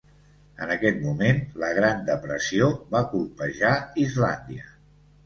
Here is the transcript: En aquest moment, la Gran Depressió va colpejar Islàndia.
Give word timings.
En 0.65 0.71
aquest 0.75 1.01
moment, 1.01 1.43
la 1.63 1.69
Gran 1.79 2.01
Depressió 2.07 2.71
va 2.97 3.03
colpejar 3.13 3.75
Islàndia. 4.05 4.67